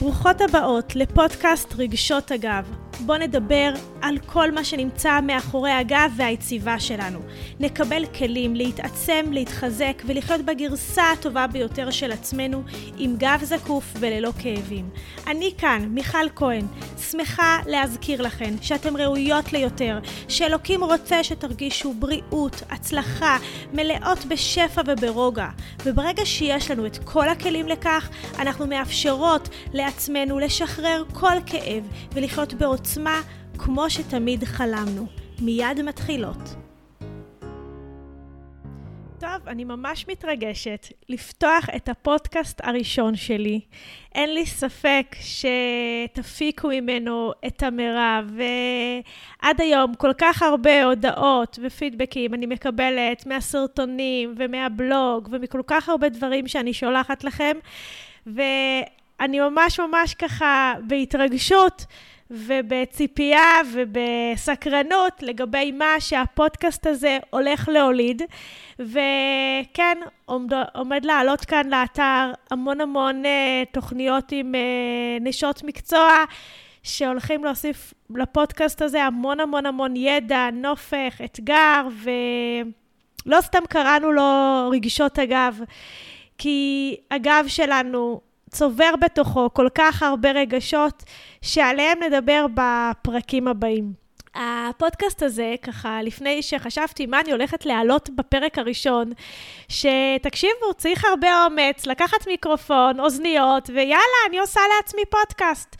ברוכות 0.00 0.40
הבאות 0.40 0.96
לפודקאסט 0.96 1.74
רגשות 1.78 2.30
הגב. 2.30 2.64
בואו 3.06 3.18
נדבר 3.18 3.72
על 4.02 4.18
כל 4.26 4.50
מה 4.50 4.64
שנמצא 4.64 5.20
מאחורי 5.20 5.70
הגב 5.70 6.12
והיציבה 6.16 6.80
שלנו. 6.80 7.18
נקבל 7.60 8.06
כלים 8.06 8.56
להתעצם, 8.56 9.24
להתחזק 9.30 10.02
ולחיות 10.06 10.40
בגרסה 10.40 11.10
הטובה 11.10 11.46
ביותר 11.46 11.90
של 11.90 12.12
עצמנו 12.12 12.62
עם 12.98 13.16
גב 13.16 13.40
זקוף 13.42 13.84
וללא 14.00 14.30
כאבים. 14.42 14.90
אני 15.26 15.52
כאן, 15.58 15.88
מיכל 15.90 16.28
כהן, 16.36 16.66
שמחה 17.10 17.58
להזכיר 17.66 18.22
לכן 18.22 18.54
שאתן 18.60 18.96
ראויות 18.96 19.52
ליותר, 19.52 19.98
שאלוקים 20.28 20.84
רוצה 20.84 21.24
שתרגישו 21.24 21.94
בריאות, 21.94 22.62
הצלחה, 22.70 23.36
מלאות 23.72 24.24
בשפע 24.24 24.82
וברוגע. 24.86 25.48
וברגע 25.84 26.26
שיש 26.26 26.70
לנו 26.70 26.86
את 26.86 26.98
כל 27.04 27.28
הכלים 27.28 27.68
לכך, 27.68 28.08
אנחנו 28.38 28.66
מאפשרות 28.66 29.48
לעצמנו 29.72 30.38
לשחרר 30.38 31.04
כל 31.12 31.36
כאב 31.46 31.84
ולחיות 32.12 32.54
בעוצמה 32.54 33.20
כמו 33.64 33.90
שתמיד 33.90 34.44
חלמנו. 34.44 35.06
מיד 35.40 35.82
מתחילות. 35.82 36.36
טוב, 39.20 39.48
אני 39.48 39.64
ממש 39.64 40.08
מתרגשת 40.08 40.86
לפתוח 41.08 41.66
את 41.76 41.88
הפודקאסט 41.88 42.60
הראשון 42.64 43.16
שלי. 43.16 43.60
אין 44.14 44.34
לי 44.34 44.46
ספק 44.46 45.16
שתפיקו 45.20 46.68
ממנו 46.68 47.32
את 47.46 47.62
המרב, 47.62 48.32
ועד 49.42 49.60
היום 49.60 49.94
כל 49.94 50.12
כך 50.18 50.42
הרבה 50.42 50.84
הודעות 50.84 51.58
ופידבקים 51.62 52.34
אני 52.34 52.46
מקבלת 52.46 53.26
מהסרטונים 53.26 54.34
ומהבלוג 54.36 55.28
ומכל 55.32 55.62
כך 55.66 55.88
הרבה 55.88 56.08
דברים 56.08 56.48
שאני 56.48 56.72
שולחת 56.72 57.24
לכם, 57.24 57.56
ואני 58.26 59.40
ממש 59.40 59.80
ממש 59.80 60.14
ככה 60.14 60.74
בהתרגשות. 60.86 61.86
ובציפייה 62.30 63.60
ובסקרנות 63.72 65.22
לגבי 65.22 65.72
מה 65.72 65.94
שהפודקאסט 65.98 66.86
הזה 66.86 67.18
הולך 67.30 67.68
להוליד. 67.68 68.22
וכן, 68.78 69.98
עומד, 70.24 70.52
עומד 70.74 71.04
לעלות 71.04 71.44
כאן 71.44 71.68
לאתר 71.68 72.32
המון 72.50 72.80
המון 72.80 73.22
uh, 73.24 73.28
תוכניות 73.72 74.32
עם 74.32 74.54
uh, 74.54 75.22
נשות 75.24 75.64
מקצוע. 75.64 76.24
שהולכים 76.82 77.44
להוסיף 77.44 77.94
לפודקאסט 78.10 78.82
הזה 78.82 79.04
המון 79.04 79.40
המון 79.40 79.66
המון 79.66 79.96
ידע, 79.96 80.48
נופך, 80.52 81.20
אתגר, 81.24 81.88
ולא 83.26 83.40
סתם 83.40 83.62
קראנו 83.68 84.12
לו 84.12 84.22
רגשות 84.72 85.18
אגב, 85.18 85.60
כי 86.38 86.96
הגב 87.10 87.44
שלנו 87.48 88.20
צובר 88.50 88.90
בתוכו 89.00 89.48
כל 89.52 89.68
כך 89.74 90.02
הרבה 90.02 90.30
רגשות, 90.30 91.02
שעליהם 91.42 91.98
נדבר 92.02 92.46
בפרקים 92.54 93.48
הבאים. 93.48 93.92
הפודקאסט 94.34 95.22
הזה, 95.22 95.54
ככה, 95.62 96.02
לפני 96.02 96.42
שחשבתי 96.42 97.06
מה 97.06 97.20
אני 97.20 97.32
הולכת 97.32 97.66
להעלות 97.66 98.10
בפרק 98.10 98.58
הראשון, 98.58 99.12
שתקשיבו, 99.68 100.74
צריך 100.76 101.04
הרבה 101.04 101.44
אומץ, 101.44 101.86
לקחת 101.86 102.26
מיקרופון, 102.26 103.00
אוזניות, 103.00 103.70
ויאללה, 103.74 104.20
אני 104.28 104.38
עושה 104.38 104.60
לעצמי 104.76 105.02
פודקאסט. 105.10 105.76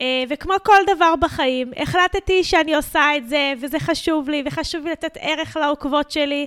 אה, 0.00 0.24
וכמו 0.28 0.54
כל 0.64 0.78
דבר 0.96 1.14
בחיים, 1.20 1.70
החלטתי 1.76 2.44
שאני 2.44 2.74
עושה 2.74 3.16
את 3.16 3.28
זה, 3.28 3.52
וזה 3.60 3.78
חשוב 3.80 4.28
לי, 4.28 4.42
וחשוב 4.46 4.84
לי 4.84 4.90
לתת 4.92 5.16
ערך 5.20 5.56
לעוקבות 5.56 6.10
שלי, 6.10 6.46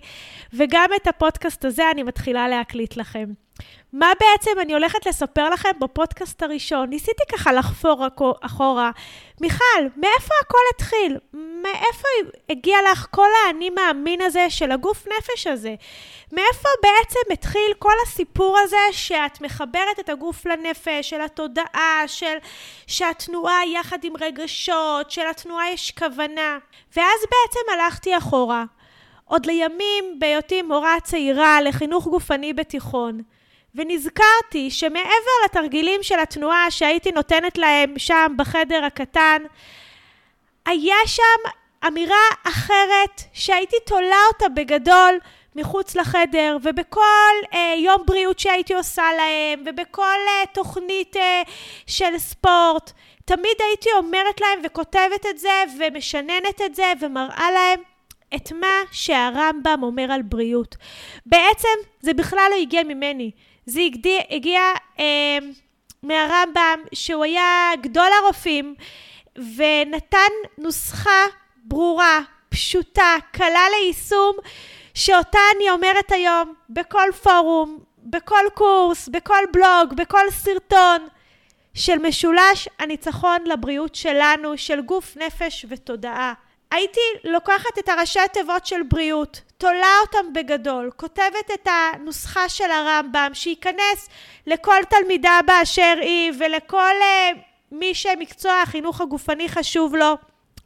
וגם 0.53 0.89
את 0.95 1.07
הפודקאסט 1.07 1.65
הזה 1.65 1.91
אני 1.91 2.03
מתחילה 2.03 2.47
להקליט 2.47 2.97
לכם. 2.97 3.44
מה 3.93 4.11
בעצם 4.19 4.51
אני 4.61 4.73
הולכת 4.73 5.05
לספר 5.05 5.49
לכם 5.49 5.69
בפודקאסט 5.79 6.43
הראשון? 6.43 6.89
ניסיתי 6.89 7.23
ככה 7.31 7.53
לחפור 7.53 8.07
אחורה. 8.41 8.91
מיכל, 9.41 9.81
מאיפה 9.97 10.33
הכל 10.41 10.57
התחיל? 10.75 11.17
מאיפה 11.33 12.07
הגיע 12.49 12.77
לך 12.91 13.07
כל 13.11 13.27
האני 13.47 13.69
מאמין 13.69 14.21
הזה 14.21 14.49
של 14.49 14.71
הגוף 14.71 15.07
נפש 15.07 15.47
הזה? 15.47 15.75
מאיפה 16.31 16.69
בעצם 16.83 17.19
התחיל 17.33 17.73
כל 17.79 17.93
הסיפור 18.03 18.57
הזה 18.59 18.77
שאת 18.91 19.41
מחברת 19.41 19.99
את 19.99 20.09
הגוף 20.09 20.45
לנפש, 20.45 21.09
של 21.09 21.21
התודעה, 21.21 22.03
של 22.07 22.35
שהתנועה 22.87 23.67
יחד 23.67 24.03
עם 24.03 24.13
רגשות, 24.21 25.11
של 25.11 25.27
התנועה 25.27 25.71
יש 25.71 25.91
כוונה? 25.91 26.57
ואז 26.95 27.19
בעצם 27.21 27.59
הלכתי 27.73 28.17
אחורה. 28.17 28.63
עוד 29.25 29.45
לימים 29.45 30.19
בהיותי 30.19 30.61
מורה 30.61 30.95
צעירה 31.03 31.61
לחינוך 31.61 32.07
גופני 32.07 32.53
בתיכון. 32.53 33.21
ונזכרתי 33.75 34.71
שמעבר 34.71 35.35
לתרגילים 35.45 36.03
של 36.03 36.19
התנועה 36.19 36.71
שהייתי 36.71 37.11
נותנת 37.11 37.57
להם 37.57 37.93
שם 37.97 38.33
בחדר 38.37 38.83
הקטן, 38.85 39.43
היה 40.65 40.95
שם 41.05 41.49
אמירה 41.87 42.25
אחרת 42.43 43.21
שהייתי 43.33 43.75
תולה 43.85 44.17
אותה 44.33 44.49
בגדול 44.49 45.19
מחוץ 45.55 45.95
לחדר, 45.95 46.57
ובכל 46.63 47.33
אה, 47.53 47.73
יום 47.77 48.01
בריאות 48.05 48.39
שהייתי 48.39 48.73
עושה 48.73 49.03
להם, 49.17 49.63
ובכל 49.65 50.17
אה, 50.27 50.45
תוכנית 50.53 51.17
אה, 51.17 51.41
של 51.87 52.17
ספורט, 52.17 52.91
תמיד 53.25 53.55
הייתי 53.69 53.89
אומרת 53.97 54.41
להם 54.41 54.59
וכותבת 54.63 55.25
את 55.29 55.37
זה, 55.37 55.63
ומשננת 55.79 56.61
את 56.65 56.75
זה, 56.75 56.93
ומראה 56.99 57.51
להם 57.51 57.79
את 58.35 58.51
מה 58.51 58.81
שהרמב"ם 58.91 59.79
אומר 59.83 60.11
על 60.11 60.21
בריאות. 60.21 60.75
בעצם 61.25 61.77
זה 62.01 62.13
בכלל 62.13 62.47
לא 62.51 62.55
הגיע 62.61 62.83
ממני. 62.83 63.31
זה 63.65 63.81
הגיע, 63.81 64.21
הגיע 64.29 64.61
אה, 64.99 65.37
מהרמב"ם, 66.03 66.79
שהוא 66.93 67.23
היה 67.23 67.71
גדול 67.81 68.07
הרופאים, 68.23 68.75
ונתן 69.35 70.31
נוסחה 70.57 71.25
ברורה, 71.63 72.19
פשוטה, 72.49 73.15
קלה 73.31 73.69
ליישום, 73.69 74.35
שאותה 74.93 75.39
אני 75.55 75.69
אומרת 75.69 76.11
היום 76.11 76.53
בכל 76.69 77.09
פורום, 77.23 77.79
בכל 77.97 78.45
קורס, 78.53 79.07
בכל 79.07 79.43
בלוג, 79.53 79.93
בכל 79.97 80.29
סרטון, 80.29 81.07
של 81.73 81.97
משולש 81.97 82.69
הניצחון 82.79 83.37
לבריאות 83.45 83.95
שלנו, 83.95 84.57
של 84.57 84.81
גוף, 84.81 85.17
נפש 85.17 85.65
ותודעה. 85.69 86.33
הייתי 86.71 86.99
לוקחת 87.23 87.79
את 87.79 87.89
הראשי 87.89 88.19
התיבות 88.19 88.65
של 88.65 88.83
בריאות, 88.83 89.41
תולה 89.65 89.93
אותם 90.01 90.33
בגדול, 90.33 90.91
כותבת 90.95 91.51
את 91.53 91.67
הנוסחה 91.67 92.49
של 92.49 92.71
הרמב"ם, 92.71 93.29
שייכנס 93.33 94.09
לכל 94.47 94.77
תלמידה 94.89 95.39
באשר 95.45 95.93
היא 96.01 96.31
ולכל 96.39 96.93
uh, 96.99 97.37
מי 97.71 97.95
שמקצוע 97.95 98.61
החינוך 98.61 99.01
הגופני 99.01 99.49
חשוב 99.49 99.95
לו. 99.95 100.17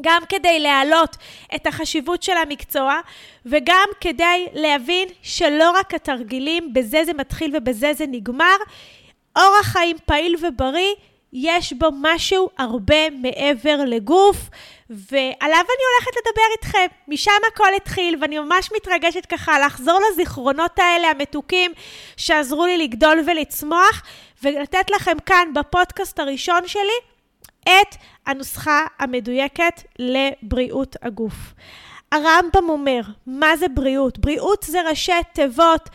גם 0.02 0.22
כדי 0.30 0.60
להעלות 0.60 1.18
את 1.56 1.68
החשיבות 1.68 2.24
של 2.24 2.38
המקצוע 2.38 3.00
וגם 3.46 3.88
כדי 4.02 4.48
להבין 4.54 5.08
שלא 5.22 5.72
רק 5.72 5.94
התרגילים, 5.94 6.74
בזה 6.74 7.06
זה 7.06 7.14
מתחיל 7.14 7.58
ובזה 7.58 7.94
זה 7.94 8.06
נגמר, 8.08 8.58
אורח 9.38 9.66
חיים 9.66 9.98
פעיל 10.06 10.36
ובריא 10.42 10.96
יש 11.34 11.74
בו 11.74 11.88
משהו 12.02 12.50
הרבה 12.58 13.10
מעבר 13.10 13.78
לגוף, 13.86 14.38
ועליו 14.90 15.66
אני 15.66 15.84
הולכת 15.94 16.12
לדבר 16.18 16.44
איתכם. 16.52 16.86
משם 17.08 17.32
הכל 17.54 17.74
התחיל, 17.76 18.18
ואני 18.22 18.40
ממש 18.40 18.70
מתרגשת 18.76 19.26
ככה 19.26 19.60
לחזור 19.60 20.00
לזיכרונות 20.12 20.80
האלה 20.80 21.10
המתוקים 21.10 21.72
שעזרו 22.18 22.66
לי 22.66 22.78
לגדול 22.78 23.24
ולצמוח, 23.28 24.04
ולתת 24.44 24.90
לכם 24.96 25.18
כאן 25.26 25.48
בפודקאסט 25.56 26.20
הראשון 26.20 26.68
שלי 26.68 27.00
את 27.64 27.96
הנוסחה 28.26 28.86
המדויקת 29.00 29.82
לבריאות 30.00 30.96
הגוף. 31.02 31.54
הרמב"ם 32.12 32.70
אומר, 32.70 33.02
מה 33.28 33.58
זה 33.58 33.68
בריאות? 33.68 34.20
בריאות 34.20 34.66
זה 34.68 34.82
ראשי 34.90 35.12
תיבות 35.34 35.90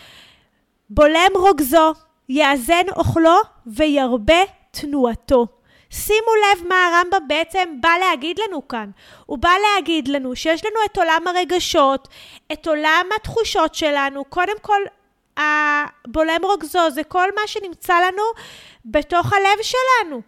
בולם 0.90 1.30
רוגזו, 1.34 1.92
יאזן 2.28 2.88
אוכלו 2.96 3.36
וירבה 3.66 4.42
תנועתו. 4.80 5.46
שימו 5.90 6.30
לב 6.34 6.66
מה 6.68 6.86
הרמב"ם 6.86 7.28
בעצם 7.28 7.80
בא 7.80 7.90
להגיד 8.00 8.38
לנו 8.38 8.68
כאן. 8.68 8.90
הוא 9.26 9.38
בא 9.38 9.50
להגיד 9.62 10.08
לנו 10.08 10.36
שיש 10.36 10.64
לנו 10.64 10.76
את 10.84 10.98
עולם 10.98 11.22
הרגשות, 11.26 12.08
את 12.52 12.66
עולם 12.66 13.06
התחושות 13.16 13.74
שלנו. 13.74 14.24
קודם 14.24 14.58
כל, 14.62 14.80
הבולם 15.36 16.40
רוגזו 16.42 16.90
זה 16.90 17.04
כל 17.04 17.28
מה 17.34 17.42
שנמצא 17.46 17.94
לנו 18.00 18.22
בתוך 18.84 19.32
הלב 19.32 19.58
שלנו. 19.62 20.22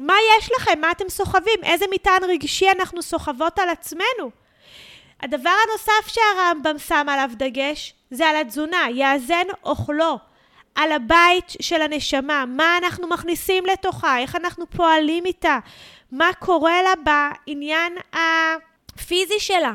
מה 0.00 0.14
יש 0.38 0.50
לכם? 0.56 0.80
מה 0.80 0.90
אתם 0.90 1.08
סוחבים? 1.08 1.60
איזה 1.62 1.84
מטען 1.94 2.24
רגשי 2.24 2.70
אנחנו 2.70 3.02
סוחבות 3.02 3.58
על 3.58 3.68
עצמנו? 3.68 4.30
הדבר 5.22 5.50
הנוסף 5.64 6.08
שהרמב"ם 6.08 6.78
שם 6.78 7.06
עליו 7.08 7.30
דגש 7.32 7.94
זה 8.10 8.26
על 8.26 8.36
התזונה, 8.36 8.86
יאזן 8.90 9.46
אוכלו. 9.64 10.18
על 10.74 10.92
הבית 10.92 11.52
של 11.62 11.82
הנשמה, 11.82 12.44
מה 12.48 12.78
אנחנו 12.78 13.08
מכניסים 13.08 13.64
לתוכה, 13.66 14.18
איך 14.18 14.36
אנחנו 14.36 14.70
פועלים 14.70 15.26
איתה, 15.26 15.58
מה 16.12 16.30
קורה 16.38 16.82
לה 16.82 16.92
בעניין 17.04 17.92
הפיזי 18.12 19.38
שלה. 19.40 19.72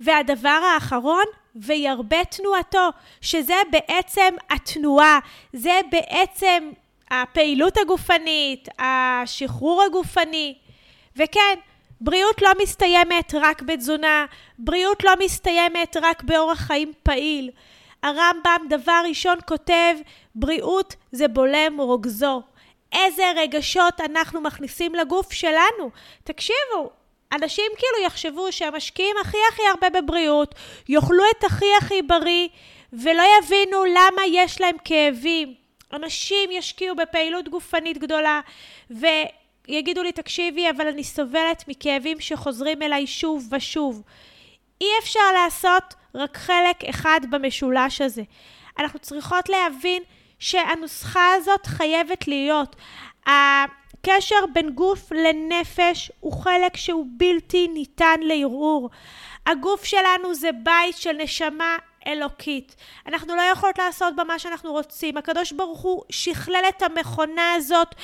והדבר 0.00 0.48
האחרון, 0.74 1.24
וירבה 1.56 2.24
תנועתו, 2.24 2.88
שזה 3.20 3.54
בעצם 3.70 4.34
התנועה, 4.50 5.18
זה 5.52 5.80
בעצם 5.90 6.70
הפעילות 7.10 7.76
הגופנית, 7.76 8.68
השחרור 8.78 9.82
הגופני. 9.82 10.54
וכן, 11.16 11.58
בריאות 12.00 12.42
לא 12.42 12.50
מסתיימת 12.62 13.34
רק 13.34 13.62
בתזונה, 13.62 14.26
בריאות 14.58 15.04
לא 15.04 15.12
מסתיימת 15.24 15.96
רק 16.02 16.22
באורח 16.22 16.58
חיים 16.58 16.92
פעיל. 17.02 17.50
הרמב"ם 18.06 18.66
דבר 18.68 19.00
ראשון 19.08 19.38
כותב, 19.48 19.94
בריאות 20.34 20.94
זה 21.12 21.28
בולם 21.28 21.80
רוגזו. 21.80 22.42
איזה 22.92 23.22
רגשות 23.36 24.00
אנחנו 24.00 24.40
מכניסים 24.40 24.94
לגוף 24.94 25.32
שלנו. 25.32 25.90
תקשיבו, 26.24 26.90
אנשים 27.32 27.72
כאילו 27.76 28.06
יחשבו 28.06 28.52
שהם 28.52 28.76
משקיעים 28.76 29.16
הכי 29.20 29.36
הכי 29.52 29.62
הרבה 29.70 30.00
בבריאות, 30.00 30.54
יאכלו 30.88 31.24
את 31.38 31.44
הכי 31.44 31.66
הכי 31.78 32.02
בריא, 32.02 32.48
ולא 32.92 33.22
יבינו 33.38 33.84
למה 33.84 34.22
יש 34.26 34.60
להם 34.60 34.76
כאבים. 34.84 35.54
אנשים 35.92 36.50
ישקיעו 36.52 36.96
בפעילות 36.96 37.48
גופנית 37.48 37.98
גדולה, 37.98 38.40
ויגידו 38.90 40.02
לי, 40.02 40.12
תקשיבי, 40.12 40.70
אבל 40.70 40.88
אני 40.88 41.04
סובלת 41.04 41.64
מכאבים 41.68 42.20
שחוזרים 42.20 42.82
אליי 42.82 43.06
שוב 43.06 43.48
ושוב. 43.50 44.02
אי 44.80 44.88
אפשר 44.98 45.32
לעשות 45.34 45.94
רק 46.16 46.36
חלק 46.36 46.84
אחד 46.90 47.20
במשולש 47.30 48.00
הזה. 48.00 48.22
אנחנו 48.78 48.98
צריכות 48.98 49.48
להבין 49.48 50.02
שהנוסחה 50.38 51.34
הזאת 51.34 51.66
חייבת 51.66 52.28
להיות. 52.28 52.76
הקשר 53.26 54.46
בין 54.52 54.70
גוף 54.70 55.12
לנפש 55.12 56.12
הוא 56.20 56.32
חלק 56.32 56.76
שהוא 56.76 57.06
בלתי 57.16 57.68
ניתן 57.68 58.20
לערעור. 58.20 58.90
הגוף 59.46 59.84
שלנו 59.84 60.34
זה 60.34 60.50
בית 60.62 60.96
של 60.96 61.12
נשמה 61.12 61.76
אלוקית. 62.06 62.76
אנחנו 63.06 63.36
לא 63.36 63.42
יכולות 63.42 63.78
לעשות 63.78 64.16
בה 64.16 64.24
מה 64.24 64.38
שאנחנו 64.38 64.72
רוצים. 64.72 65.16
הקדוש 65.16 65.52
ברוך 65.52 65.80
הוא 65.80 66.02
שכלל 66.10 66.64
את 66.68 66.82
המכונה 66.82 67.52
הזאת 67.52 67.94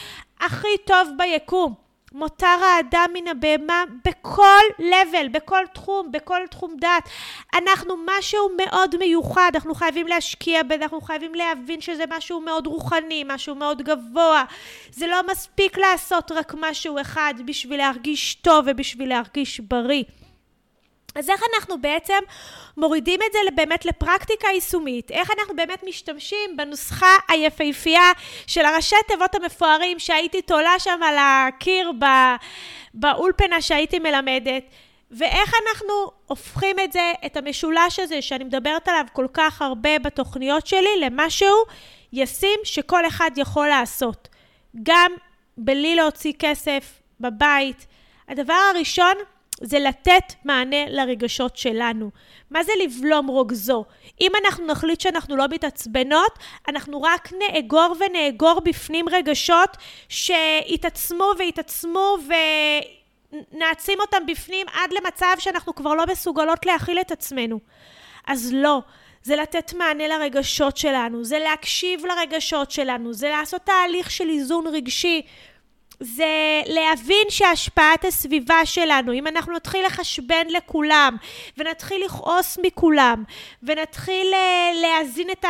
הכי 0.40 0.78
טוב 0.86 1.08
ביקום. 1.18 1.74
מותר 2.14 2.46
האדם 2.46 3.06
מן 3.14 3.28
הבהמה 3.28 3.84
בכל 4.04 4.62
level, 4.78 5.28
בכל 5.32 5.64
תחום, 5.74 6.12
בכל 6.12 6.40
תחום 6.50 6.76
דעת. 6.80 7.08
אנחנו 7.54 7.94
משהו 8.06 8.50
מאוד 8.56 8.96
מיוחד, 8.96 9.50
אנחנו 9.54 9.74
חייבים 9.74 10.06
להשקיע 10.06 10.62
בזה, 10.62 10.82
אנחנו 10.82 11.00
חייבים 11.00 11.34
להבין 11.34 11.80
שזה 11.80 12.04
משהו 12.16 12.40
מאוד 12.40 12.66
רוחני, 12.66 13.24
משהו 13.26 13.54
מאוד 13.54 13.82
גבוה. 13.82 14.44
זה 14.90 15.06
לא 15.06 15.20
מספיק 15.30 15.78
לעשות 15.78 16.32
רק 16.32 16.54
משהו 16.58 17.00
אחד 17.00 17.34
בשביל 17.46 17.78
להרגיש 17.78 18.34
טוב 18.34 18.64
ובשביל 18.68 19.08
להרגיש 19.08 19.60
בריא. 19.60 20.02
אז 21.14 21.30
איך 21.30 21.42
אנחנו 21.54 21.80
בעצם 21.80 22.18
מורידים 22.76 23.20
את 23.26 23.32
זה 23.32 23.38
באמת 23.54 23.84
לפרקטיקה 23.84 24.48
יישומית? 24.48 25.10
איך 25.10 25.30
אנחנו 25.38 25.56
באמת 25.56 25.84
משתמשים 25.88 26.56
בנוסחה 26.56 27.16
היפהפייה 27.28 28.12
של 28.46 28.64
הראשי 28.64 28.96
תיבות 29.08 29.34
המפוארים 29.34 29.98
שהייתי 29.98 30.42
תולה 30.42 30.78
שם 30.78 31.00
על 31.02 31.14
הקיר 31.18 31.92
באולפנה 32.94 33.60
שהייתי 33.60 33.98
מלמדת? 33.98 34.64
ואיך 35.10 35.54
אנחנו 35.66 35.94
הופכים 36.26 36.76
את 36.84 36.92
זה, 36.92 37.12
את 37.26 37.36
המשולש 37.36 37.98
הזה 37.98 38.22
שאני 38.22 38.44
מדברת 38.44 38.88
עליו 38.88 39.04
כל 39.12 39.26
כך 39.32 39.62
הרבה 39.62 39.98
בתוכניות 39.98 40.66
שלי, 40.66 41.00
למשהו 41.00 41.56
ישים 42.12 42.60
שכל 42.64 43.06
אחד 43.06 43.30
יכול 43.36 43.68
לעשות. 43.68 44.28
גם 44.82 45.12
בלי 45.56 45.94
להוציא 45.94 46.32
כסף 46.38 47.00
בבית. 47.20 47.86
הדבר 48.28 48.58
הראשון 48.74 49.14
זה 49.60 49.78
לתת 49.78 50.32
מענה 50.44 50.86
לרגשות 50.88 51.56
שלנו. 51.56 52.10
מה 52.50 52.64
זה 52.64 52.72
לבלום 52.84 53.26
רוגזו? 53.26 53.84
אם 54.20 54.32
אנחנו 54.44 54.66
נחליט 54.66 55.00
שאנחנו 55.00 55.36
לא 55.36 55.48
מתעצבנות, 55.48 56.38
אנחנו 56.68 57.02
רק 57.02 57.32
נאגור 57.38 57.96
ונאגור 58.00 58.60
בפנים 58.64 59.08
רגשות 59.08 59.76
שיתעצמו 60.08 61.30
ויתעצמו 61.38 62.16
ונעצים 63.52 64.00
אותם 64.00 64.26
בפנים 64.26 64.66
עד 64.74 64.90
למצב 64.92 65.34
שאנחנו 65.38 65.74
כבר 65.74 65.94
לא 65.94 66.04
מסוגלות 66.06 66.66
להכיל 66.66 67.00
את 67.00 67.12
עצמנו. 67.12 67.60
אז 68.26 68.50
לא. 68.54 68.82
זה 69.24 69.36
לתת 69.36 69.74
מענה 69.74 70.08
לרגשות 70.08 70.76
שלנו, 70.76 71.24
זה 71.24 71.38
להקשיב 71.38 72.06
לרגשות 72.06 72.70
שלנו, 72.70 73.12
זה 73.12 73.28
לעשות 73.28 73.60
תהליך 73.64 74.10
של 74.10 74.28
איזון 74.28 74.66
רגשי 74.66 75.22
זה 76.00 76.62
להבין 76.66 77.26
שהשפעת 77.28 78.04
הסביבה 78.04 78.66
שלנו, 78.66 79.12
אם 79.12 79.26
אנחנו 79.26 79.52
נתחיל 79.52 79.86
לחשבן 79.86 80.46
לכולם, 80.48 81.16
ונתחיל 81.58 82.04
לכעוס 82.04 82.58
מכולם, 82.62 83.24
ונתחיל 83.62 84.26
אה, 84.34 84.70
להזין 84.74 85.30
את 85.30 85.44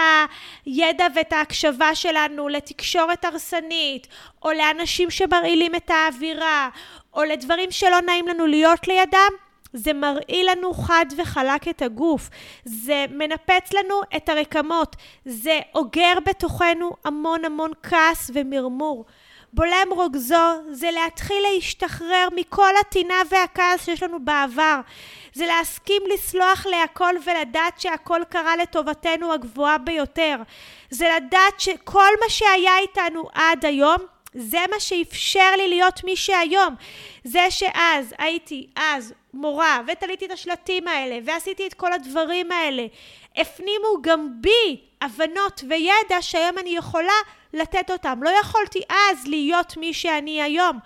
הידע 0.67 1.07
ואת 1.15 1.33
ההקשבה 1.33 1.95
שלנו 1.95 2.49
לתקשורת 2.49 3.25
הרסנית, 3.25 4.07
או 4.43 4.53
לאנשים 4.53 5.11
שמרעילים 5.11 5.75
את 5.75 5.91
האווירה, 5.91 6.69
או 7.15 7.25
לדברים 7.25 7.71
שלא 7.71 8.01
נעים 8.01 8.29
לנו 8.29 8.47
להיות 8.47 8.89
לידם, 8.89 9.33
זה 9.73 9.93
מרעיל 9.93 10.51
לנו 10.51 10.75
חד 10.75 11.07
וחלק 11.17 11.69
את 11.69 11.83
הגוף, 11.83 12.31
זה 12.65 13.05
מנפץ 13.11 13.73
לנו 13.73 14.01
את 14.17 14.29
הרקמות, 14.29 14.97
זה 15.25 15.61
אוגר 15.75 16.15
בתוכנו 16.27 16.91
המון 17.05 17.45
המון 17.45 17.71
כעס 17.83 18.31
ומרמור. 18.35 19.05
בולם 19.53 19.87
רוגזו 19.91 20.53
זה 20.71 20.91
להתחיל 20.91 21.43
להשתחרר 21.53 22.29
מכל 22.37 22.73
הטינה 22.81 23.23
והכעס 23.31 23.85
שיש 23.85 24.03
לנו 24.03 24.25
בעבר. 24.25 24.81
זה 25.33 25.47
להסכים 25.47 26.03
לסלוח 26.15 26.67
להכל 26.67 27.15
ולדעת 27.25 27.81
שהכל 27.81 28.23
קרה 28.29 28.57
לטובתנו 28.57 29.33
הגבוהה 29.33 29.79
ביותר. 29.79 30.37
זה 30.91 31.09
לדעת 31.17 31.61
שכל 31.61 32.11
מה 32.21 32.29
שהיה 32.29 32.79
איתנו 32.79 33.29
עד 33.35 33.65
היום 33.65 33.97
זה 34.35 34.59
מה 34.71 34.81
שאפשר 34.81 35.57
לי 35.57 35.69
להיות 35.69 36.05
מי 36.05 36.17
שהיום. 36.17 36.75
זה 37.25 37.51
שאז 37.51 38.15
הייתי 38.19 38.67
אז 38.77 39.15
מורה 39.35 39.81
ותליתי 39.87 40.27
את 40.27 40.31
השלטים 40.31 40.89
האלה 40.89 41.19
ועשיתי 41.25 41.67
את 41.67 41.75
כל 41.75 41.93
הדברים 41.93 42.53
האלה. 42.53 42.87
הפנימו 43.37 44.03
גם 44.03 44.29
בי 44.41 44.81
הבנות 45.01 45.65
וידע 45.69 46.23
שהיום 46.23 46.59
אני 46.59 46.77
יכולה 46.77 47.13
לתת 47.53 47.91
אותם. 47.91 48.19
לא 48.23 48.31
יכולתי 48.41 48.81
אז 48.89 49.27
להיות 49.27 49.77
מי 49.77 49.95
שאני 49.95 50.43
היום. 50.43 50.79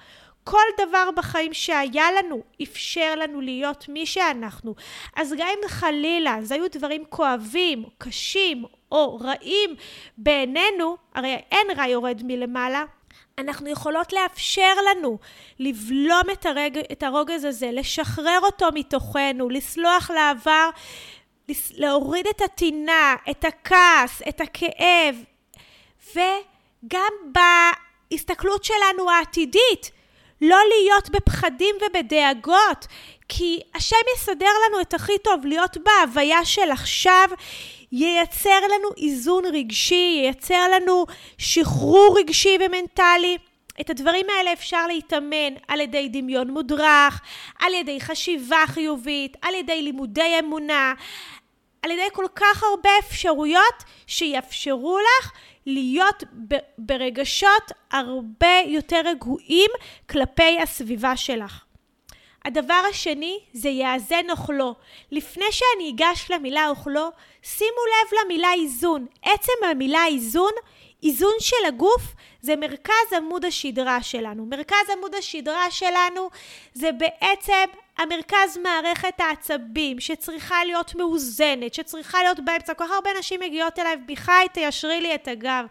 כל 0.44 0.86
דבר 0.86 1.10
בחיים 1.16 1.54
שהיה 1.54 2.12
לנו 2.12 2.42
אפשר 2.62 3.14
לנו 3.16 3.40
להיות 3.40 3.88
מי 3.88 4.06
שאנחנו. 4.06 4.74
אז 5.16 5.34
גם 5.38 5.46
אם 5.48 5.68
חלילה 5.68 6.38
זה 6.42 6.54
היו 6.54 6.64
דברים 6.72 7.04
כואבים, 7.08 7.84
קשים 7.98 8.64
או 8.92 9.16
רעים 9.16 9.70
בעינינו, 10.18 10.96
הרי 11.14 11.36
אין 11.50 11.66
רע 11.76 11.86
יורד 11.86 12.20
מלמעלה, 12.24 12.84
אנחנו 13.38 13.68
יכולות 13.68 14.12
לאפשר 14.12 14.72
לנו 14.90 15.18
לבלום 15.58 16.22
את, 16.32 16.46
הרג, 16.46 16.78
את 16.92 17.02
הרוגז 17.02 17.44
הזה, 17.44 17.70
לשחרר 17.72 18.38
אותו 18.42 18.68
מתוכנו, 18.74 19.48
לסלוח 19.48 20.10
לעבר, 20.10 20.70
להוריד 21.70 22.26
את 22.26 22.40
הטינה, 22.40 23.14
את 23.30 23.44
הכעס, 23.44 24.22
את 24.28 24.40
הכאב, 24.40 25.16
וגם 26.84 27.12
בהסתכלות 28.10 28.64
שלנו 28.64 29.10
העתידית, 29.10 29.90
לא 30.40 30.58
להיות 30.68 31.10
בפחדים 31.10 31.76
ובדאגות, 31.86 32.86
כי 33.28 33.60
השם 33.74 33.96
יסדר 34.16 34.50
לנו 34.68 34.80
את 34.80 34.94
הכי 34.94 35.18
טוב, 35.24 35.46
להיות 35.46 35.76
בהוויה 35.76 36.44
של 36.44 36.70
עכשיו, 36.70 37.28
ייצר 37.92 38.60
לנו 38.60 38.88
איזון 38.96 39.44
רגשי, 39.52 40.22
ייצר 40.24 40.68
לנו 40.74 41.06
שחרור 41.38 42.16
רגשי 42.18 42.58
ומנטלי. 42.60 43.38
את 43.80 43.90
הדברים 43.90 44.26
האלה 44.36 44.52
אפשר 44.52 44.86
להתאמן 44.86 45.54
על 45.68 45.80
ידי 45.80 46.08
דמיון 46.08 46.50
מודרך, 46.50 47.20
על 47.58 47.74
ידי 47.74 48.00
חשיבה 48.00 48.64
חיובית, 48.66 49.36
על 49.42 49.54
ידי 49.54 49.82
לימודי 49.82 50.38
אמונה, 50.38 50.94
על 51.86 51.90
ידי 51.92 52.08
כל 52.12 52.26
כך 52.34 52.62
הרבה 52.62 52.90
אפשרויות 52.98 53.84
שיאפשרו 54.06 54.98
לך 54.98 55.32
להיות 55.66 56.24
ברגשות 56.78 57.72
הרבה 57.90 58.60
יותר 58.66 59.00
רגועים 59.04 59.70
כלפי 60.10 60.60
הסביבה 60.62 61.16
שלך. 61.16 61.64
הדבר 62.44 62.82
השני 62.90 63.38
זה 63.52 63.68
יאזן 63.68 64.30
אוכלו. 64.30 64.74
לפני 65.10 65.44
שאני 65.50 65.90
אגש 65.90 66.30
למילה 66.30 66.68
אוכלו, 66.68 67.08
שימו 67.42 67.70
לב 67.70 68.18
למילה 68.24 68.52
איזון. 68.52 69.06
עצם 69.22 69.52
המילה 69.70 70.06
איזון, 70.06 70.52
איזון 71.02 71.34
של 71.40 71.66
הגוף 71.68 72.02
זה 72.40 72.56
מרכז 72.56 73.12
עמוד 73.16 73.44
השדרה 73.44 74.02
שלנו. 74.02 74.46
מרכז 74.46 74.90
עמוד 74.96 75.14
השדרה 75.14 75.70
שלנו 75.70 76.30
זה 76.74 76.92
בעצם 76.92 77.64
המרכז 77.98 78.58
מערכת 78.62 79.20
העצבים 79.20 80.00
שצריכה 80.00 80.64
להיות 80.64 80.94
מאוזנת, 80.94 81.74
שצריכה 81.74 82.22
להיות 82.22 82.40
באמצע. 82.40 82.74
כל 82.74 82.84
כך 82.84 82.90
הרבה 82.90 83.10
נשים 83.18 83.40
מגיעות 83.40 83.78
אליי, 83.78 83.96
ביחי, 83.96 84.46
תיישרי 84.52 85.00
לי 85.00 85.14
את 85.14 85.28
הגב. 85.28 85.64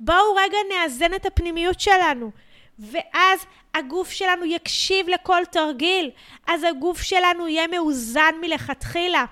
בואו 0.00 0.34
רגע 0.34 0.58
נאזן 0.68 1.14
את 1.14 1.26
הפנימיות 1.26 1.80
שלנו. 1.80 2.30
ואז 2.78 3.46
הגוף 3.74 4.10
שלנו 4.10 4.44
יקשיב 4.44 5.08
לכל 5.08 5.42
תרגיל, 5.50 6.10
אז 6.46 6.64
הגוף 6.64 7.02
שלנו 7.02 7.48
יהיה 7.48 7.66
מאוזן 7.66 8.34
מלכתחילה. 8.40 9.24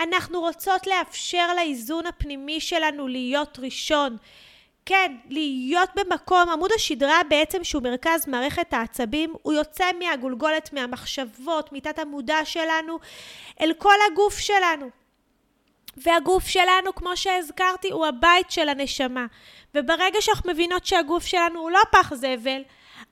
אנחנו 0.00 0.40
רוצות 0.40 0.86
לאפשר 0.86 1.54
לאיזון 1.56 2.06
הפנימי 2.06 2.60
שלנו 2.60 3.08
להיות 3.08 3.58
ראשון. 3.58 4.16
כן, 4.86 5.16
להיות 5.28 5.90
במקום, 5.96 6.48
עמוד 6.48 6.70
השדרה 6.76 7.20
בעצם 7.28 7.64
שהוא 7.64 7.82
מרכז 7.82 8.28
מערכת 8.28 8.72
העצבים, 8.72 9.34
הוא 9.42 9.52
יוצא 9.52 9.84
מהגולגולת, 9.98 10.72
מהמחשבות, 10.72 11.72
מתת 11.72 11.98
המודע 11.98 12.44
שלנו, 12.44 12.98
אל 13.60 13.72
כל 13.78 13.94
הגוף 14.12 14.38
שלנו. 14.38 14.90
והגוף 15.96 16.48
שלנו, 16.48 16.94
כמו 16.94 17.16
שהזכרתי, 17.16 17.90
הוא 17.90 18.06
הבית 18.06 18.50
של 18.50 18.68
הנשמה. 18.68 19.26
וברגע 19.74 20.20
שאנחנו 20.20 20.52
מבינות 20.52 20.86
שהגוף 20.86 21.26
שלנו 21.26 21.60
הוא 21.60 21.70
לא 21.70 21.80
פח 21.92 22.14
זבל, 22.14 22.62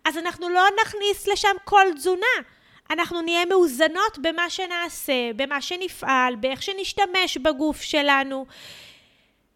אז 0.05 0.19
אנחנו 0.19 0.49
לא 0.49 0.65
נכניס 0.83 1.27
לשם 1.27 1.57
כל 1.65 1.87
תזונה. 1.95 2.37
אנחנו 2.91 3.23
נהיה 3.23 3.45
מאוזנות 3.45 4.19
במה 4.23 4.51
שנעשה, 4.51 5.31
במה 5.37 5.63
שנפעל, 5.63 6.37
באיך 6.37 6.63
שנשתמש 6.63 7.37
בגוף 7.37 7.83
שלנו. 7.83 8.47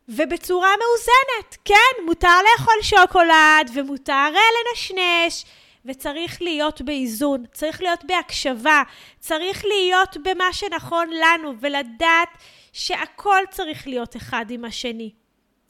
ובצורה 0.08 0.68
מאוזנת. 0.68 1.56
כן, 1.64 2.04
מותר 2.06 2.38
לאכול 2.42 2.75
שוקולד 2.82 3.70
ומותר 3.75 4.28
לנשנש, 4.30 5.44
וצריך 5.85 6.42
להיות 6.42 6.82
באיזון, 6.82 7.44
צריך 7.52 7.82
להיות 7.82 8.04
בהקשבה, 8.04 8.82
צריך 9.18 9.64
להיות 9.64 10.16
במה 10.16 10.52
שנכון 10.52 11.11
לנו, 11.11 11.52
ולדעת 11.61 12.28
שהכל 12.73 13.42
צריך 13.50 13.87
להיות 13.87 14.16
אחד 14.16 14.44
עם 14.50 14.64
השני. 14.64 15.11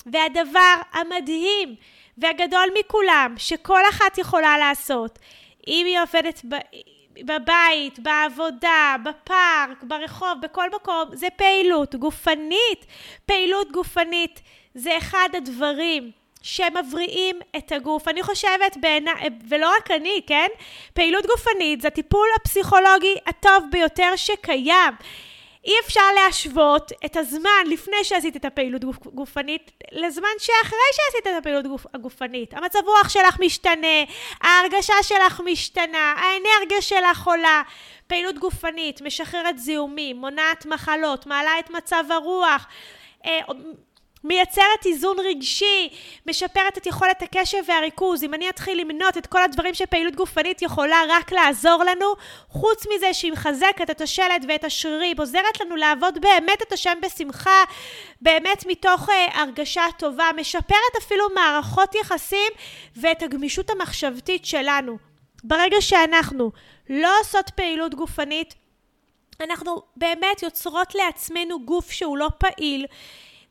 והדבר 0.06 0.74
המדהים 0.92 1.74
והגדול 2.18 2.68
מכולם, 2.80 3.34
שכל 3.36 3.80
אחת 3.90 4.18
יכולה 4.18 4.58
לעשות, 4.58 5.18
אם 5.66 5.86
היא 5.86 6.00
עובדת 6.00 6.42
ב... 6.48 6.54
בבית, 7.24 7.98
בעבודה, 7.98 8.96
בפארק, 9.04 9.82
ברחוב, 9.82 10.32
בכל 10.42 10.66
מקום, 10.74 11.04
זה 11.12 11.26
פעילות 11.36 11.94
גופנית. 11.94 12.86
פעילות 13.26 13.72
גופנית 13.72 14.40
זה 14.74 14.98
אחד 14.98 15.28
הדברים 15.36 16.10
שמבריאים 16.42 17.40
את 17.56 17.72
הגוף. 17.72 18.08
אני 18.08 18.22
חושבת 18.22 18.76
בעיניי, 18.80 19.28
ולא 19.48 19.70
רק 19.76 19.90
אני, 19.90 20.20
כן? 20.26 20.48
פעילות 20.94 21.26
גופנית 21.26 21.80
זה 21.80 21.88
הטיפול 21.88 22.28
הפסיכולוגי 22.40 23.14
הטוב 23.26 23.64
ביותר 23.72 24.12
שקיים. 24.16 24.94
אי 25.68 25.74
אפשר 25.86 26.12
להשוות 26.14 26.92
את 27.04 27.16
הזמן 27.16 27.64
לפני 27.66 28.04
שעשית 28.04 28.36
את 28.36 28.44
הפעילות 28.44 28.84
גופ, 28.84 29.06
גופנית 29.06 29.70
לזמן 29.92 30.28
שאחרי 30.38 30.78
שעשית 30.92 31.26
את 31.26 31.38
הפעילות 31.38 31.66
גופ, 31.66 31.86
הגופנית. 31.94 32.54
המצב 32.54 32.78
רוח 32.86 33.08
שלך 33.08 33.40
משתנה, 33.40 34.04
ההרגשה 34.40 34.94
שלך 35.02 35.40
משתנה, 35.44 36.14
האנרגיה 36.16 36.82
שלך 36.82 37.26
עולה. 37.26 37.62
פעילות 38.06 38.38
גופנית 38.38 39.00
משחררת 39.00 39.58
זיהומים, 39.58 40.16
מונעת 40.16 40.66
מחלות, 40.66 41.26
מעלה 41.26 41.58
את 41.58 41.70
מצב 41.70 42.04
הרוח, 42.10 42.66
אה, 43.26 43.40
מייצרת 44.24 44.86
איזון 44.86 45.16
רגשי, 45.20 45.88
משפרת 46.26 46.78
את 46.78 46.86
יכולת 46.86 47.22
הקשב 47.22 47.58
והריכוז. 47.66 48.24
אם 48.24 48.34
אני 48.34 48.48
אתחיל 48.48 48.80
למנות 48.80 49.18
את 49.18 49.26
כל 49.26 49.42
הדברים 49.42 49.74
שפעילות 49.74 50.14
גופנית 50.16 50.62
יכולה 50.62 51.02
רק 51.08 51.32
לעזור 51.32 51.84
לנו, 51.84 52.06
חוץ 52.48 52.86
מזה 52.94 53.14
שהיא 53.14 53.32
מחזקת 53.32 53.90
את 53.90 54.00
השלד 54.00 54.44
ואת 54.48 54.64
השרירים, 54.64 55.16
עוזרת 55.18 55.60
לנו 55.60 55.76
לעבוד 55.76 56.18
באמת 56.20 56.62
את 56.62 56.72
השם 56.72 56.98
בשמחה, 57.02 57.62
באמת 58.20 58.64
מתוך 58.68 59.08
uh, 59.08 59.12
הרגשה 59.34 59.84
טובה, 59.98 60.30
משפרת 60.36 60.96
אפילו 60.98 61.24
מערכות 61.34 61.94
יחסים 61.94 62.52
ואת 62.96 63.22
הגמישות 63.22 63.70
המחשבתית 63.70 64.44
שלנו. 64.44 64.98
ברגע 65.44 65.80
שאנחנו 65.80 66.52
לא 66.90 67.20
עושות 67.20 67.50
פעילות 67.50 67.94
גופנית, 67.94 68.54
אנחנו 69.40 69.82
באמת 69.96 70.42
יוצרות 70.42 70.94
לעצמנו 70.94 71.64
גוף 71.64 71.90
שהוא 71.90 72.18
לא 72.18 72.28
פעיל. 72.38 72.86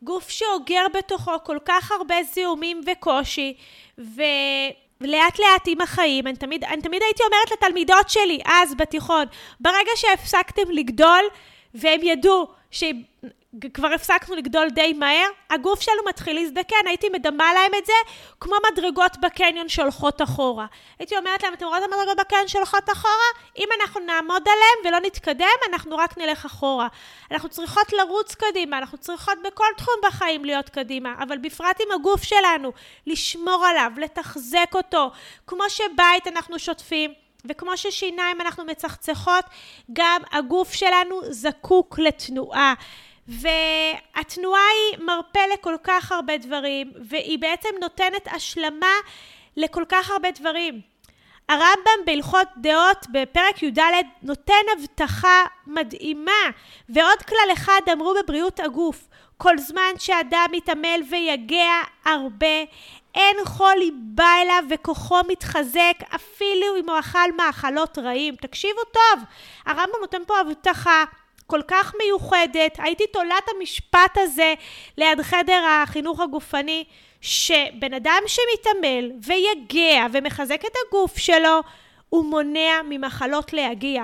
גוף 0.01 0.29
שאוגר 0.29 0.85
בתוכו 0.93 1.31
כל 1.43 1.57
כך 1.65 1.91
הרבה 1.91 2.15
זיהומים 2.33 2.81
וקושי, 2.91 3.53
ולאט 3.97 5.39
לאט 5.39 5.67
עם 5.67 5.81
החיים, 5.81 6.27
אני 6.27 6.35
תמיד, 6.35 6.63
אני 6.63 6.81
תמיד 6.81 7.01
הייתי 7.03 7.23
אומרת 7.23 7.51
לתלמידות 7.51 8.09
שלי, 8.09 8.39
אז 8.45 8.75
בתיכון, 8.75 9.25
ברגע 9.59 9.91
שהפסקתם 9.95 10.71
לגדול, 10.71 11.23
והם 11.73 11.99
ידעו 12.03 12.47
כבר 13.73 13.87
הפסקנו 13.87 14.35
לגדול 14.35 14.69
די 14.69 14.93
מהר, 14.93 15.27
הגוף 15.49 15.81
שלנו 15.81 16.01
מתחיל 16.09 16.35
להזדקן, 16.35 16.87
הייתי 16.87 17.09
מדמה 17.09 17.53
להם 17.53 17.71
את 17.77 17.85
זה 17.85 17.93
כמו 18.39 18.55
מדרגות 18.71 19.17
בקניון 19.21 19.69
שהולכות 19.69 20.21
אחורה. 20.21 20.65
הייתי 20.99 21.17
אומרת 21.17 21.43
להם, 21.43 21.53
אתם 21.53 21.65
רואים 21.65 21.83
את 21.83 21.89
המדרגות 21.93 22.17
בקניון 22.17 22.47
שהולכות 22.47 22.89
אחורה? 22.89 23.29
אם 23.57 23.67
אנחנו 23.81 24.01
נעמוד 24.01 24.41
עליהם 24.41 24.85
ולא 24.85 25.07
נתקדם, 25.07 25.57
אנחנו 25.69 25.97
רק 25.97 26.17
נלך 26.17 26.45
אחורה. 26.45 26.87
אנחנו 27.31 27.49
צריכות 27.49 27.93
לרוץ 27.93 28.35
קדימה, 28.35 28.77
אנחנו 28.77 28.97
צריכות 28.97 29.37
בכל 29.43 29.67
תחום 29.77 29.95
בחיים 30.03 30.45
להיות 30.45 30.69
קדימה, 30.69 31.13
אבל 31.23 31.37
בפרט 31.37 31.81
עם 31.81 31.91
הגוף 31.99 32.23
שלנו, 32.23 32.71
לשמור 33.07 33.65
עליו, 33.65 33.91
לתחזק 33.97 34.71
אותו, 34.75 35.11
כמו 35.47 35.63
שבית 35.69 36.27
אנחנו 36.27 36.59
שוטפים. 36.59 37.13
וכמו 37.49 37.77
ששיניים 37.77 38.41
אנחנו 38.41 38.65
מצחצחות, 38.65 39.45
גם 39.93 40.21
הגוף 40.31 40.73
שלנו 40.73 41.21
זקוק 41.29 41.99
לתנועה. 41.99 42.73
והתנועה 43.27 44.61
היא 44.61 45.03
מרפא 45.05 45.39
לכל 45.53 45.75
כך 45.83 46.11
הרבה 46.11 46.37
דברים, 46.37 46.91
והיא 47.09 47.39
בעצם 47.39 47.69
נותנת 47.81 48.27
השלמה 48.27 48.95
לכל 49.57 49.83
כך 49.89 50.11
הרבה 50.11 50.31
דברים. 50.31 50.81
הרמב"ם 51.49 52.05
בהלכות 52.05 52.47
דעות 52.57 53.05
בפרק 53.11 53.63
י"ד 53.63 53.79
נותן 54.21 54.53
הבטחה 54.77 55.45
מדהימה, 55.67 56.41
ועוד 56.89 57.21
כלל 57.27 57.53
אחד 57.53 57.81
אמרו 57.93 58.13
בבריאות 58.23 58.59
הגוף, 58.59 59.07
כל 59.37 59.57
זמן 59.57 59.91
שאדם 59.97 60.45
מתעמל 60.51 61.01
ויגע 61.09 61.81
הרבה, 62.05 62.63
אין 63.15 63.37
חולי 63.45 63.91
בא 63.93 64.31
אליו 64.41 64.63
וכוחו 64.69 65.15
מתחזק 65.27 65.95
אפילו 66.15 66.77
אם 66.79 66.89
הוא 66.89 66.99
אכל 66.99 67.31
מאכלות 67.37 67.97
רעים. 67.97 68.35
תקשיבו 68.35 68.81
טוב, 68.83 69.23
הרמב"ם 69.65 70.01
נותן 70.01 70.21
פה 70.27 70.39
הבטחה 70.39 71.03
כל 71.47 71.61
כך 71.67 71.93
מיוחדת, 72.03 72.77
הייתי 72.77 73.07
תולת 73.07 73.43
המשפט 73.55 74.17
הזה 74.17 74.53
ליד 74.97 75.21
חדר 75.21 75.65
החינוך 75.69 76.19
הגופני, 76.19 76.83
שבן 77.21 77.93
אדם 77.93 78.21
שמתעמל 78.27 79.11
ויגע 79.25 80.05
ומחזק 80.11 80.65
את 80.65 80.75
הגוף 80.87 81.17
שלו, 81.17 81.59
הוא 82.09 82.25
מונע 82.25 82.81
ממחלות 82.89 83.53
להגיע. 83.53 84.03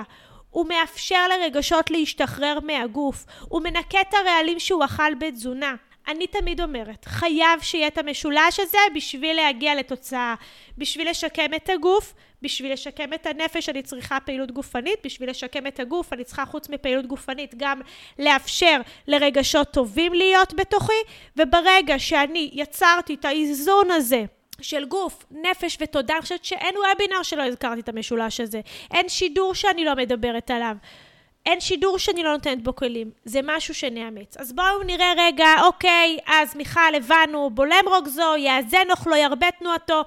הוא 0.50 0.66
מאפשר 0.68 1.28
לרגשות 1.28 1.90
להשתחרר 1.90 2.58
מהגוף. 2.62 3.24
הוא 3.48 3.62
מנקה 3.62 4.00
את 4.00 4.14
הרעלים 4.14 4.60
שהוא 4.60 4.84
אכל 4.84 5.14
בתזונה. 5.14 5.74
אני 6.08 6.26
תמיד 6.26 6.60
אומרת, 6.60 7.04
חייב 7.04 7.60
שיהיה 7.60 7.86
את 7.86 7.98
המשולש 7.98 8.60
הזה 8.60 8.78
בשביל 8.94 9.36
להגיע 9.36 9.74
לתוצאה. 9.74 10.34
בשביל 10.78 11.10
לשקם 11.10 11.54
את 11.56 11.70
הגוף, 11.70 12.14
בשביל 12.42 12.72
לשקם 12.72 13.12
את 13.12 13.26
הנפש 13.26 13.68
אני 13.68 13.82
צריכה 13.82 14.20
פעילות 14.20 14.50
גופנית, 14.52 14.98
בשביל 15.04 15.30
לשקם 15.30 15.66
את 15.66 15.80
הגוף 15.80 16.12
אני 16.12 16.24
צריכה 16.24 16.46
חוץ 16.46 16.68
מפעילות 16.68 17.06
גופנית 17.06 17.54
גם 17.56 17.80
לאפשר 18.18 18.80
לרגשות 19.06 19.70
טובים 19.72 20.14
להיות 20.14 20.54
בתוכי, 20.54 21.02
וברגע 21.36 21.98
שאני 21.98 22.50
יצרתי 22.52 23.14
את 23.14 23.24
האיזון 23.24 23.90
הזה 23.90 24.24
של 24.60 24.84
גוף, 24.84 25.24
נפש 25.30 25.78
ותודה, 25.80 26.14
אני 26.14 26.22
חושבת 26.22 26.44
שאין 26.44 26.74
וובינר 26.76 27.22
שלא 27.22 27.42
הזכרתי 27.42 27.80
את 27.80 27.88
המשולש 27.88 28.40
הזה, 28.40 28.60
אין 28.94 29.08
שידור 29.08 29.54
שאני 29.54 29.84
לא 29.84 29.94
מדברת 29.94 30.50
עליו. 30.50 30.76
אין 31.46 31.60
שידור 31.60 31.98
שאני 31.98 32.22
לא 32.22 32.32
נותנת 32.32 32.62
בו 32.62 32.76
כלים, 32.76 33.10
זה 33.24 33.40
משהו 33.42 33.74
שנאמץ. 33.74 34.36
אז 34.36 34.52
בואו 34.52 34.82
נראה 34.82 35.12
רגע, 35.16 35.46
אוקיי, 35.62 36.18
אז 36.26 36.56
מיכל, 36.56 36.94
הבנו, 36.96 37.50
בולם 37.50 37.84
רוגזו, 37.86 38.36
יאזן 38.36 38.90
אוכלו, 38.90 39.16
ירבה 39.16 39.50
תנועתו, 39.50 40.02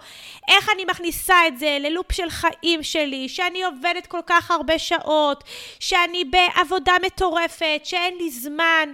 איך 0.48 0.70
אני 0.76 0.86
מכניסה 0.86 1.48
את 1.48 1.60
זה 1.60 1.78
ללופ 1.80 2.12
של 2.12 2.30
חיים 2.30 2.84
שלי, 2.84 3.30
שאני 3.30 3.64
עובדת 3.64 4.08
כל 4.08 4.22
כך 4.26 4.52
הרבה 4.52 4.80
שעות, 4.80 5.44
שאני 5.80 6.24
בעבודה 6.26 6.94
מטורפת, 7.06 7.82
שאין 7.84 8.18
לי 8.18 8.30
זמן. 8.30 8.90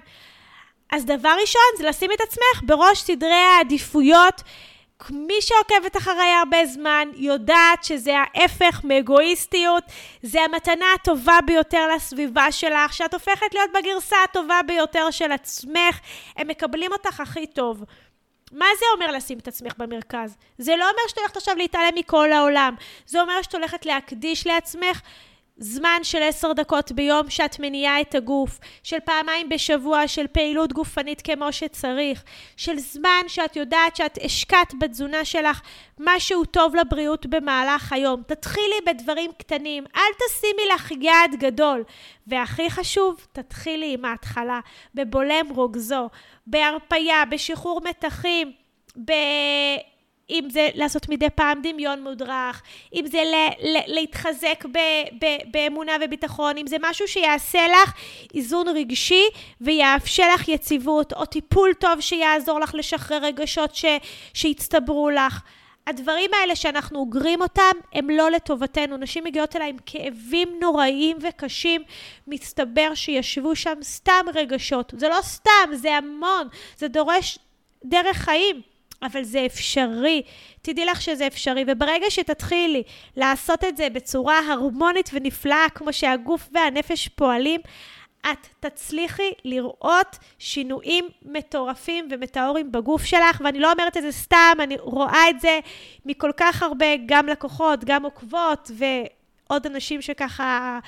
אז 0.91 1.05
דבר 1.05 1.35
ראשון 1.41 1.61
זה 1.77 1.89
לשים 1.89 2.11
את 2.11 2.21
עצמך 2.21 2.63
בראש 2.63 3.01
סדרי 3.01 3.33
העדיפויות. 3.33 4.41
מי 5.09 5.41
שעוקבת 5.41 5.97
אחריי 5.97 6.33
הרבה 6.39 6.65
זמן 6.65 7.07
יודעת 7.15 7.83
שזה 7.83 8.13
ההפך 8.17 8.81
מאגואיסטיות, 8.83 9.83
זה 10.21 10.41
המתנה 10.41 10.85
הטובה 10.95 11.39
ביותר 11.45 11.87
לסביבה 11.95 12.51
שלך, 12.51 12.93
שאת 12.93 13.13
הופכת 13.13 13.53
להיות 13.53 13.69
בגרסה 13.73 14.15
הטובה 14.23 14.59
ביותר 14.67 15.11
של 15.11 15.31
עצמך, 15.31 15.99
הם 16.37 16.47
מקבלים 16.47 16.91
אותך 16.91 17.19
הכי 17.19 17.47
טוב. 17.47 17.83
מה 18.51 18.65
זה 18.79 18.85
אומר 18.95 19.11
לשים 19.11 19.37
את 19.37 19.47
עצמך 19.47 19.73
במרכז? 19.77 20.37
זה 20.57 20.75
לא 20.75 20.83
אומר 20.83 21.01
שאת 21.07 21.17
הולכת 21.17 21.37
עכשיו 21.37 21.55
להתעלם 21.55 21.95
מכל 21.95 22.31
העולם, 22.31 22.75
זה 23.05 23.21
אומר 23.21 23.41
שאת 23.41 23.55
הולכת 23.55 23.85
להקדיש 23.85 24.47
לעצמך 24.47 25.01
זמן 25.57 25.99
של 26.03 26.23
עשר 26.23 26.53
דקות 26.53 26.91
ביום 26.91 27.29
שאת 27.29 27.59
מניעה 27.59 28.01
את 28.01 28.15
הגוף, 28.15 28.59
של 28.83 28.99
פעמיים 28.99 29.49
בשבוע 29.49 30.07
של 30.07 30.27
פעילות 30.27 30.73
גופנית 30.73 31.21
כמו 31.21 31.53
שצריך, 31.53 32.23
של 32.57 32.79
זמן 32.79 33.21
שאת 33.27 33.55
יודעת 33.55 33.95
שאת 33.95 34.19
השקעת 34.23 34.73
בתזונה 34.79 35.25
שלך 35.25 35.61
משהו 35.99 36.45
טוב 36.45 36.75
לבריאות 36.75 37.25
במהלך 37.25 37.93
היום. 37.93 38.23
תתחילי 38.27 38.75
בדברים 38.87 39.31
קטנים, 39.37 39.83
אל 39.95 40.11
תשימי 40.27 40.73
לך 40.75 40.91
יעד 40.91 41.35
גדול. 41.39 41.83
והכי 42.27 42.69
חשוב, 42.69 43.27
תתחילי 43.31 43.93
עם 43.93 44.05
ההתחלה, 44.05 44.59
בבולם 44.95 45.49
רוגזו, 45.49 46.09
בהרפייה, 46.47 47.25
בשחרור 47.25 47.81
מתחים. 47.89 48.51
ב... 49.05 49.11
אם 50.33 50.47
זה 50.49 50.69
לעשות 50.73 51.09
מדי 51.09 51.29
פעם 51.29 51.61
דמיון 51.63 52.03
מודרך, 52.03 52.61
אם 52.93 53.05
זה 53.07 53.17
ל- 53.23 53.67
ל- 53.67 53.93
להתחזק 53.95 54.65
ב- 54.71 55.25
ב- 55.25 55.51
באמונה 55.51 55.91
וביטחון, 56.01 56.57
אם 56.57 56.67
זה 56.67 56.75
משהו 56.81 57.07
שיעשה 57.07 57.67
לך 57.67 57.93
איזון 58.35 58.67
רגשי 58.67 59.23
ויאפשר 59.61 60.33
לך 60.33 60.47
יציבות, 60.47 61.13
או 61.13 61.25
טיפול 61.25 61.73
טוב 61.73 61.99
שיעזור 61.99 62.59
לך 62.59 62.75
לשחרר 62.75 63.17
רגשות 63.17 63.75
ש- 63.75 63.85
שהצטברו 64.33 65.09
לך. 65.09 65.41
הדברים 65.87 66.29
האלה 66.41 66.55
שאנחנו 66.55 66.99
אוגרים 66.99 67.41
אותם, 67.41 67.71
הם 67.93 68.09
לא 68.09 68.31
לטובתנו. 68.31 68.97
נשים 68.97 69.23
מגיעות 69.23 69.55
אליי 69.55 69.69
עם 69.69 69.77
כאבים 69.85 70.49
נוראיים 70.61 71.17
וקשים, 71.21 71.81
מסתבר 72.27 72.93
שישבו 72.95 73.55
שם 73.55 73.73
סתם 73.83 74.25
רגשות. 74.35 74.93
זה 74.97 75.09
לא 75.09 75.17
סתם, 75.21 75.69
זה 75.73 75.95
המון, 75.95 76.47
זה 76.77 76.87
דורש 76.87 77.39
דרך 77.85 78.17
חיים. 78.17 78.72
אבל 79.03 79.23
זה 79.23 79.45
אפשרי. 79.45 80.21
תדעי 80.61 80.85
לך 80.85 81.01
שזה 81.01 81.27
אפשרי, 81.27 81.63
וברגע 81.67 82.05
שתתחילי 82.09 82.83
לעשות 83.17 83.63
את 83.63 83.77
זה 83.77 83.89
בצורה 83.89 84.39
הרמונית 84.39 85.09
ונפלאה, 85.13 85.65
כמו 85.75 85.93
שהגוף 85.93 86.49
והנפש 86.53 87.07
פועלים, 87.07 87.61
את 88.31 88.47
תצליחי 88.59 89.31
לראות 89.45 90.17
שינויים 90.39 91.09
מטורפים 91.21 92.07
ומטאורים 92.11 92.71
בגוף 92.71 93.05
שלך, 93.05 93.41
ואני 93.43 93.59
לא 93.59 93.71
אומרת 93.71 93.97
את 93.97 94.01
זה 94.01 94.11
סתם, 94.11 94.57
אני 94.59 94.75
רואה 94.79 95.29
את 95.29 95.39
זה 95.39 95.59
מכל 96.05 96.31
כך 96.37 96.63
הרבה, 96.63 96.85
גם 97.05 97.27
לקוחות, 97.27 97.83
גם 97.85 98.03
עוקבות, 98.03 98.71
ו... 98.73 98.85
עוד 99.47 99.65
אנשים 99.65 100.01
שככה 100.01 100.79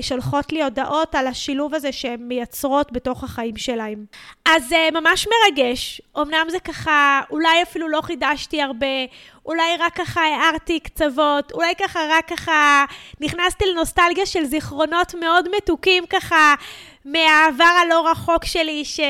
שולחות 0.00 0.52
לי 0.52 0.62
הודעות 0.62 1.14
על 1.14 1.26
השילוב 1.26 1.74
הזה 1.74 1.92
שהן 1.92 2.20
מייצרות 2.20 2.92
בתוך 2.92 3.24
החיים 3.24 3.56
שלהם. 3.56 4.04
אז 4.44 4.68
זה 4.68 4.88
ממש 4.92 5.26
מרגש, 5.28 6.00
אמנם 6.18 6.46
זה 6.50 6.60
ככה, 6.60 7.20
אולי 7.30 7.62
אפילו 7.62 7.88
לא 7.88 8.00
חידשתי 8.00 8.62
הרבה, 8.62 8.86
אולי 9.46 9.76
רק 9.78 9.94
ככה 9.94 10.20
הערתי 10.20 10.80
קצוות, 10.80 11.52
אולי 11.52 11.74
ככה 11.74 12.00
רק 12.10 12.28
ככה 12.28 12.84
נכנסתי 13.20 13.64
לנוסטלגיה 13.66 14.26
של 14.26 14.44
זיכרונות 14.44 15.14
מאוד 15.14 15.48
מתוקים 15.56 16.06
ככה 16.06 16.54
מהעבר 17.04 17.64
הלא 17.82 18.10
רחוק 18.10 18.44
שלי, 18.44 18.84
ש... 18.84 19.00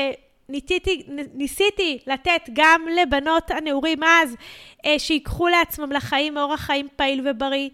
ניסיתי, 0.49 1.03
ניסיתי 1.33 1.99
לתת 2.07 2.49
גם 2.53 2.81
לבנות 3.01 3.51
הנעורים 3.51 4.03
אז, 4.03 4.35
אה, 4.85 4.99
שיקחו 4.99 5.47
לעצמם 5.47 5.91
לחיים 5.91 6.37
אורח 6.37 6.59
חיים 6.59 6.87
פעיל 6.95 7.21
ובריא. 7.29 7.69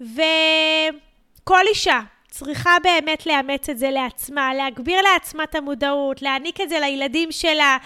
וכל 0.00 1.64
אישה 1.68 2.00
צריכה 2.30 2.76
באמת 2.82 3.26
לאמץ 3.26 3.68
את 3.68 3.78
זה 3.78 3.90
לעצמה, 3.90 4.54
להגביר 4.54 5.00
לעצמה 5.00 5.44
את 5.44 5.54
המודעות, 5.54 6.22
להעניק 6.22 6.60
את 6.60 6.68
זה 6.68 6.80
לילדים 6.80 7.32
שלה. 7.32 7.76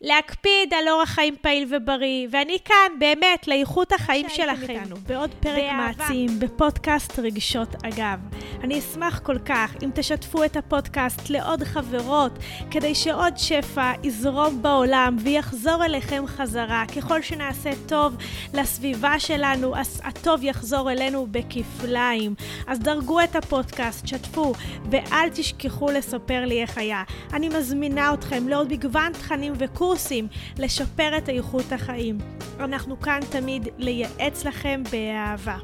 להקפיד 0.00 0.74
על 0.74 0.88
אורח 0.88 1.08
חיים 1.08 1.34
פעיל 1.40 1.66
ובריא, 1.70 2.28
ואני 2.30 2.56
כאן 2.64 2.98
באמת 2.98 3.48
לאיכות 3.48 3.92
החיים 3.92 4.28
שלכם. 4.28 4.70
איתנו, 4.70 4.96
בעוד 5.06 5.30
פרק 5.40 5.72
מעצים 5.72 6.38
בפודקאסט 6.38 7.18
רגשות 7.18 7.68
אגב. 7.84 8.18
אני 8.62 8.78
אשמח 8.78 9.18
כל 9.18 9.38
כך 9.38 9.74
אם 9.82 9.90
תשתפו 9.94 10.44
את 10.44 10.56
הפודקאסט 10.56 11.30
לעוד 11.30 11.64
חברות, 11.64 12.32
כדי 12.70 12.94
שעוד 12.94 13.38
שפע 13.38 13.92
יזרום 14.02 14.62
בעולם 14.62 15.16
ויחזור 15.20 15.84
אליכם 15.84 16.24
חזרה. 16.26 16.84
ככל 16.96 17.22
שנעשה 17.22 17.70
טוב 17.86 18.16
לסביבה 18.54 19.18
שלנו, 19.18 19.76
אז 19.76 20.00
הטוב 20.04 20.44
יחזור 20.44 20.92
אלינו 20.92 21.26
בכפליים. 21.30 22.34
אז 22.66 22.78
דרגו 22.78 23.20
את 23.20 23.36
הפודקאסט, 23.36 24.06
שתפו, 24.06 24.52
ואל 24.90 25.28
תשכחו 25.34 25.90
לספר 25.90 26.44
לי 26.44 26.62
איך 26.62 26.78
היה. 26.78 27.02
אני 27.32 27.48
מזמינה 27.48 28.14
אתכם 28.14 28.48
לעוד 28.48 28.72
מגוון 28.72 29.12
תכנים 29.12 29.52
וקורסים. 29.58 29.87
קורסים 29.88 30.28
לשפר 30.58 31.18
את 31.18 31.28
איכות 31.28 31.72
החיים. 31.72 32.18
אנחנו 32.60 33.00
כאן 33.00 33.20
תמיד 33.30 33.68
לייעץ 33.78 34.44
לכם 34.44 34.82
באהבה. 34.92 35.56